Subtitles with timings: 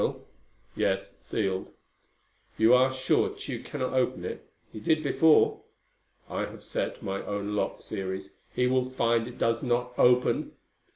[0.75, 1.13] "Yes.
[1.19, 1.73] Sealed."
[2.57, 4.49] "You are sure Tugh cannot open it?
[4.73, 5.61] He did before."
[6.27, 8.33] "I have set my own lock series.
[8.51, 10.53] He will find it does not open."